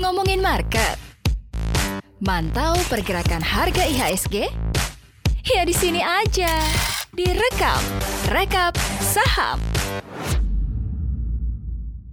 [0.00, 0.96] Ngomongin market.
[2.16, 4.48] Mantau pergerakan harga IHSG?
[5.44, 6.48] Ya di sini aja.
[7.12, 7.84] Direkap,
[8.32, 8.72] rekap
[9.04, 9.60] saham.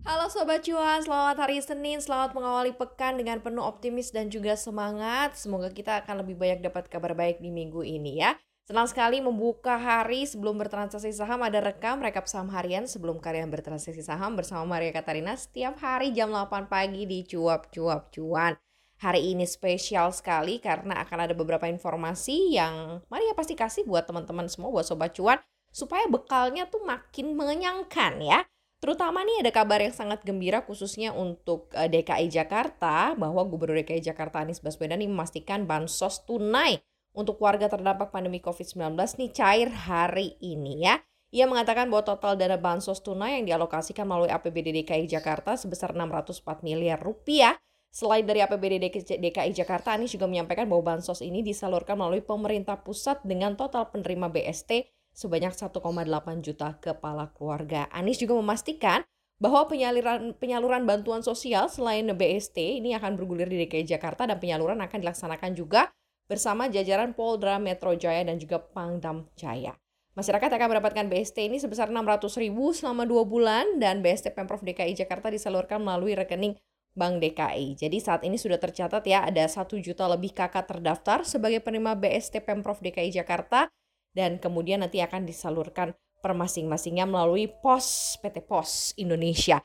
[0.03, 5.39] Halo Sobat Cuan, selamat hari Senin, selamat mengawali pekan dengan penuh optimis dan juga semangat.
[5.39, 8.35] Semoga kita akan lebih banyak dapat kabar baik di minggu ini ya.
[8.63, 13.99] Senang sekali membuka hari sebelum bertransaksi saham ada rekam rekap saham harian sebelum kalian bertransaksi
[13.99, 18.55] saham bersama Maria Katarina setiap hari jam 8 pagi di Cuap Cuap Cuan.
[19.03, 24.47] Hari ini spesial sekali karena akan ada beberapa informasi yang Maria pasti kasih buat teman-teman
[24.47, 28.47] semua buat sobat cuan supaya bekalnya tuh makin mengenyangkan ya.
[28.79, 33.99] Terutama nih ada kabar yang sangat gembira khususnya untuk eh, DKI Jakarta bahwa Gubernur DKI
[33.99, 36.79] Jakarta Anies Baswedan ini memastikan bansos tunai
[37.13, 40.97] untuk warga terdampak pandemi COVID-19 nih cair hari ini ya.
[41.33, 46.61] Ia mengatakan bahwa total dana bansos tunai yang dialokasikan melalui APBD DKI Jakarta sebesar 604
[46.61, 47.57] miliar rupiah.
[47.89, 48.81] Selain dari APBD
[49.21, 54.29] DKI Jakarta, Anies juga menyampaikan bahwa bansos ini disalurkan melalui pemerintah pusat dengan total penerima
[54.33, 55.77] BST sebanyak 1,8
[56.41, 57.85] juta kepala keluarga.
[57.93, 59.05] Anies juga memastikan
[59.41, 64.81] bahwa penyaluran penyaluran bantuan sosial selain BST ini akan bergulir di DKI Jakarta dan penyaluran
[64.81, 65.89] akan dilaksanakan juga
[66.33, 69.77] bersama jajaran Polda Metro Jaya dan juga Pangdam Jaya.
[70.17, 74.97] Masyarakat akan mendapatkan BST ini sebesar 600 ribu selama dua bulan dan BST Pemprov DKI
[74.97, 76.57] Jakarta disalurkan melalui rekening
[76.93, 77.77] Bank DKI.
[77.77, 82.45] Jadi saat ini sudah tercatat ya ada satu juta lebih kakak terdaftar sebagai penerima BST
[82.45, 83.69] Pemprov DKI Jakarta
[84.13, 89.61] dan kemudian nanti akan disalurkan per masing-masingnya melalui POS PT POS Indonesia.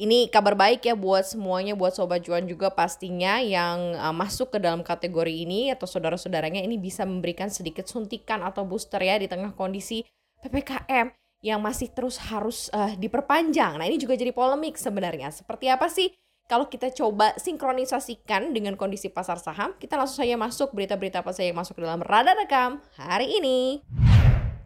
[0.00, 4.56] Ini kabar baik ya buat semuanya, buat Sobat Cuan juga pastinya yang uh, masuk ke
[4.56, 9.52] dalam kategori ini atau saudara-saudaranya ini bisa memberikan sedikit suntikan atau booster ya di tengah
[9.52, 10.00] kondisi
[10.40, 11.12] PPKM
[11.44, 13.76] yang masih terus harus uh, diperpanjang.
[13.76, 15.36] Nah ini juga jadi polemik sebenarnya.
[15.36, 16.08] Seperti apa sih
[16.48, 21.52] kalau kita coba sinkronisasikan dengan kondisi pasar saham, kita langsung saja masuk berita-berita apa saja
[21.52, 23.84] yang masuk ke dalam radar rekam hari ini.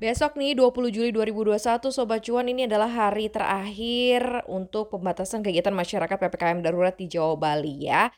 [0.05, 6.21] Besok nih 20 Juli 2021 Sobat Cuan ini adalah hari terakhir untuk pembatasan kegiatan masyarakat
[6.21, 8.13] PPKM darurat di Jawa Bali ya.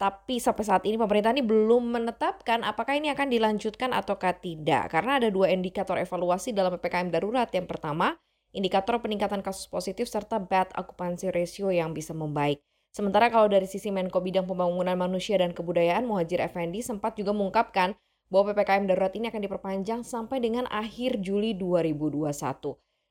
[0.00, 4.88] Tapi sampai saat ini pemerintah ini belum menetapkan apakah ini akan dilanjutkan ataukah tidak.
[4.88, 7.52] Karena ada dua indikator evaluasi dalam PPKM darurat.
[7.52, 8.16] Yang pertama,
[8.56, 12.64] indikator peningkatan kasus positif serta bad occupancy ratio yang bisa membaik.
[12.96, 17.92] Sementara kalau dari sisi Menko Bidang Pembangunan Manusia dan Kebudayaan Muhajir Effendi sempat juga mengungkapkan
[18.26, 22.32] bahwa PPKM darurat ini akan diperpanjang sampai dengan akhir Juli 2021.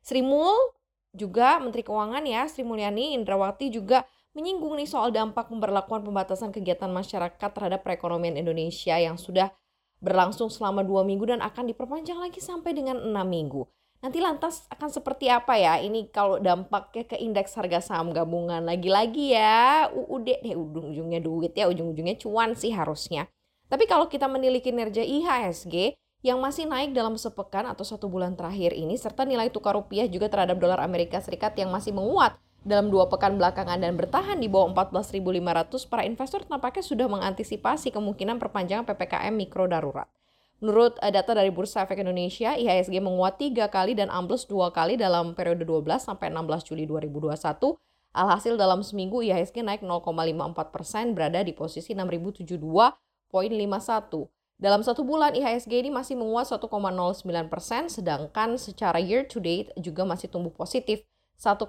[0.03, 0.75] Sri Mul
[1.15, 4.03] juga Menteri Keuangan ya, Sri Mulyani Indrawati juga
[4.35, 9.49] menyinggung nih soal dampak pemberlakuan pembatasan kegiatan masyarakat terhadap perekonomian Indonesia yang sudah
[10.03, 13.63] berlangsung selama dua minggu dan akan diperpanjang lagi sampai dengan enam minggu.
[14.03, 15.79] Nanti lantas akan seperti apa ya?
[15.79, 21.71] Ini kalau dampaknya ke indeks harga saham gabungan lagi-lagi ya, UUD deh ujung-ujungnya duit ya,
[21.71, 23.25] ujung-ujungnya cuan sih harusnya.
[23.75, 28.71] Tapi kalau kita menilik kinerja IHSG yang masih naik dalam sepekan atau satu bulan terakhir
[28.71, 33.11] ini, serta nilai tukar rupiah juga terhadap dolar Amerika Serikat yang masih menguat dalam dua
[33.11, 39.35] pekan belakangan dan bertahan di bawah 14.500, para investor tampaknya sudah mengantisipasi kemungkinan perpanjangan PPKM
[39.35, 40.07] mikro darurat.
[40.63, 44.95] Menurut eh, data dari Bursa Efek Indonesia, IHSG menguat tiga kali dan ambles dua kali
[44.95, 47.75] dalam periode 12 sampai 16 Juli 2021.
[48.15, 53.04] Alhasil dalam seminggu IHSG naik 0,54 persen berada di posisi 6.072 0,51.
[54.55, 56.71] Dalam satu bulan IHSG ini masih menguat 1,09
[57.51, 61.03] persen, sedangkan secara year to date juga masih tumbuh positif
[61.35, 61.67] 1,56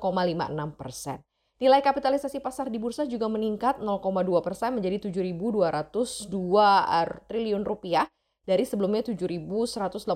[0.78, 1.18] persen.
[1.58, 3.98] Nilai kapitalisasi pasar di bursa juga meningkat 0,2
[4.44, 6.30] persen menjadi 7.202
[7.26, 8.06] triliun rupiah
[8.46, 10.06] dari sebelumnya 7.187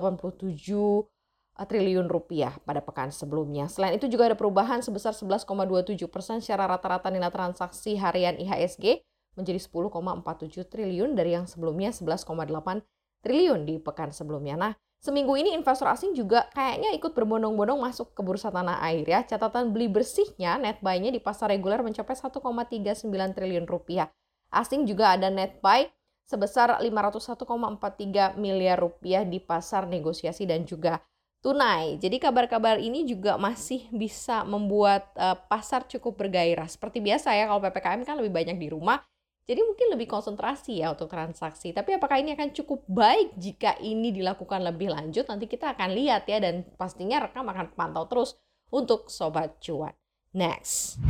[1.51, 3.67] triliun rupiah pada pekan sebelumnya.
[3.67, 9.03] Selain itu juga ada perubahan sebesar 11,27 persen secara rata-rata nilai transaksi harian IHSG
[9.35, 12.83] menjadi 10,47 triliun dari yang sebelumnya 11,8
[13.21, 14.57] triliun di pekan sebelumnya.
[14.57, 19.21] Nah, seminggu ini investor asing juga kayaknya ikut berbondong-bondong masuk ke bursa tanah air ya.
[19.23, 23.07] Catatan beli bersihnya net buy-nya di pasar reguler mencapai 1,39
[23.37, 24.09] triliun rupiah.
[24.51, 25.87] Asing juga ada net buy
[26.27, 30.99] sebesar 501,43 miliar rupiah di pasar negosiasi dan juga
[31.41, 31.97] tunai.
[31.97, 36.69] Jadi kabar-kabar ini juga masih bisa membuat uh, pasar cukup bergairah.
[36.69, 39.01] Seperti biasa ya kalau PPKM kan lebih banyak di rumah,
[39.49, 41.73] jadi mungkin lebih konsentrasi ya untuk transaksi.
[41.73, 45.25] Tapi apakah ini akan cukup baik jika ini dilakukan lebih lanjut?
[45.25, 48.37] Nanti kita akan lihat ya dan pastinya rekam akan pantau terus
[48.69, 49.91] untuk sobat cuan.
[50.31, 51.01] Next.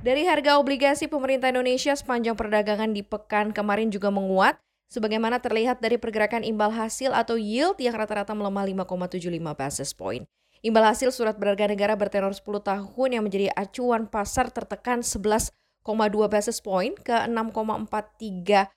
[0.00, 4.56] Dari harga obligasi pemerintah Indonesia sepanjang perdagangan di pekan kemarin juga menguat
[4.88, 10.24] sebagaimana terlihat dari pergerakan imbal hasil atau yield yang rata-rata melemah 5,75 basis point.
[10.60, 16.60] Imbal hasil surat berharga negara bertenor 10 tahun yang menjadi acuan pasar tertekan 11,2 basis
[16.60, 18.68] point ke 6,43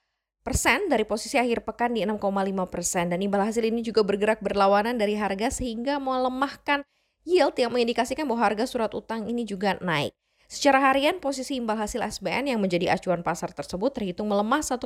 [0.43, 2.19] persen dari posisi akhir pekan di 6,5
[2.67, 6.83] persen dan imbal hasil ini juga bergerak berlawanan dari harga sehingga melemahkan
[7.23, 10.11] yield yang mengindikasikan bahwa harga surat utang ini juga naik.
[10.51, 14.85] Secara harian, posisi imbal hasil SBN yang menjadi acuan pasar tersebut terhitung melemah 1,3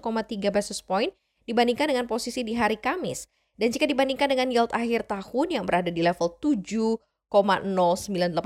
[0.54, 1.12] basis point
[1.44, 3.28] dibandingkan dengan posisi di hari Kamis.
[3.58, 7.34] Dan jika dibandingkan dengan yield akhir tahun yang berada di level 7,098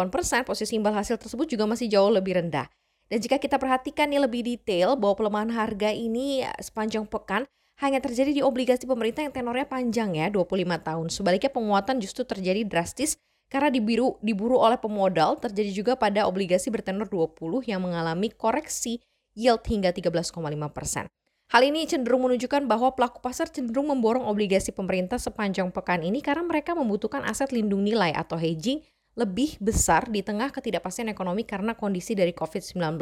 [0.08, 2.72] persen, posisi imbal hasil tersebut juga masih jauh lebih rendah.
[3.12, 7.44] Dan jika kita perhatikan nih lebih detail bahwa pelemahan harga ini sepanjang pekan
[7.84, 11.08] hanya terjadi di obligasi pemerintah yang tenornya panjang ya, 25 tahun.
[11.12, 13.19] Sebaliknya penguatan justru terjadi drastis
[13.52, 19.04] karena dibiru, diburu oleh pemodal terjadi juga pada obligasi bertenor 20 yang mengalami koreksi
[19.36, 20.31] yield hingga 13,5
[20.72, 21.12] persen.
[21.52, 26.48] Hal ini cenderung menunjukkan bahwa pelaku pasar cenderung memborong obligasi pemerintah sepanjang pekan ini karena
[26.48, 28.80] mereka membutuhkan aset lindung nilai atau hedging
[29.16, 33.00] lebih besar di tengah ketidakpastian ekonomi karena kondisi dari COVID-19.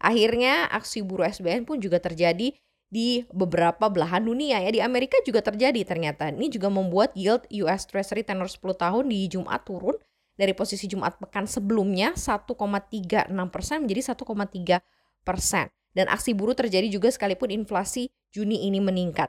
[0.00, 2.54] Akhirnya aksi buruh SBN pun juga terjadi
[2.90, 4.70] di beberapa belahan dunia ya.
[4.70, 6.30] Di Amerika juga terjadi ternyata.
[6.30, 9.94] Ini juga membuat yield US Treasury tenor 10 tahun di Jumat turun
[10.34, 15.66] dari posisi Jumat pekan sebelumnya 1,36 persen menjadi 1,3 persen.
[15.90, 19.26] Dan aksi buruh terjadi juga sekalipun inflasi Juni ini meningkat.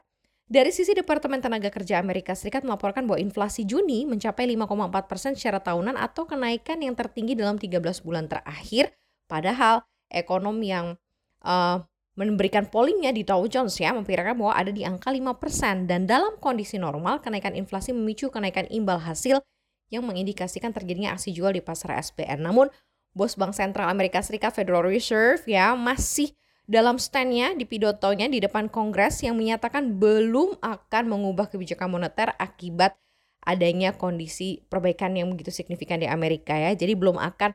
[0.52, 5.64] Dari sisi Departemen Tenaga Kerja Amerika Serikat melaporkan bahwa inflasi Juni mencapai 5,4 persen secara
[5.64, 8.92] tahunan atau kenaikan yang tertinggi dalam 13 bulan terakhir.
[9.24, 9.80] Padahal
[10.12, 11.00] ekonom yang
[11.48, 11.80] uh,
[12.20, 16.36] memberikan pollingnya di Dow Jones ya memperkirakan bahwa ada di angka 5 persen dan dalam
[16.36, 19.40] kondisi normal kenaikan inflasi memicu kenaikan imbal hasil
[19.88, 22.44] yang mengindikasikan terjadinya aksi jual di pasar SBN.
[22.44, 22.68] Namun
[23.16, 28.70] bos Bank Sentral Amerika Serikat Federal Reserve ya masih dalam standnya di pidotonya di depan
[28.70, 32.94] Kongres yang menyatakan belum akan mengubah kebijakan moneter akibat
[33.42, 36.70] adanya kondisi perbaikan yang begitu signifikan di Amerika ya.
[36.72, 37.50] Jadi belum akan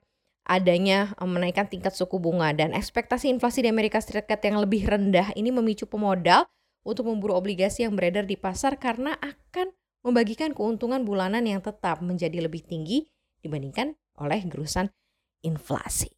[0.48, 5.52] adanya menaikkan tingkat suku bunga dan ekspektasi inflasi di Amerika Serikat yang lebih rendah ini
[5.52, 6.48] memicu pemodal
[6.88, 9.76] untuk memburu obligasi yang beredar di pasar karena akan
[10.08, 13.04] membagikan keuntungan bulanan yang tetap menjadi lebih tinggi
[13.44, 14.88] dibandingkan oleh gerusan
[15.44, 16.17] inflasi.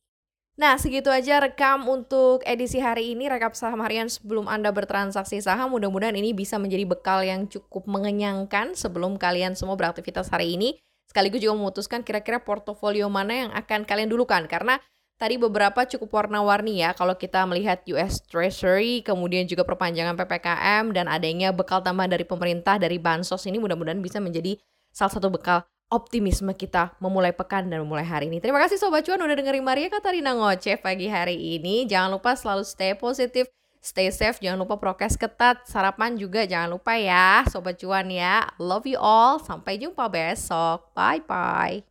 [0.60, 5.72] Nah, segitu aja rekam untuk edisi hari ini, rekap saham harian sebelum Anda bertransaksi saham.
[5.72, 10.76] Mudah-mudahan ini bisa menjadi bekal yang cukup mengenyangkan sebelum kalian semua beraktivitas hari ini.
[11.08, 14.52] Sekaligus juga memutuskan kira-kira portofolio mana yang akan kalian dulukan.
[14.52, 14.84] Karena
[15.16, 21.08] tadi beberapa cukup warna-warni ya kalau kita melihat US Treasury, kemudian juga perpanjangan PPKM, dan
[21.08, 24.60] adanya bekal tambahan dari pemerintah, dari Bansos ini mudah-mudahan bisa menjadi
[24.92, 28.38] salah satu bekal optimisme kita memulai pekan dan memulai hari ini.
[28.38, 31.90] Terima kasih Sobat Cuan udah dengerin Maria Katarina ngoceh pagi hari ini.
[31.90, 33.50] Jangan lupa selalu stay positif,
[33.82, 38.46] stay safe, jangan lupa prokes ketat, sarapan juga jangan lupa ya Sobat Cuan ya.
[38.62, 40.94] Love you all, sampai jumpa besok.
[40.94, 41.89] Bye-bye.